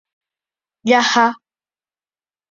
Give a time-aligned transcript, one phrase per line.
[0.89, 1.27] Jaha.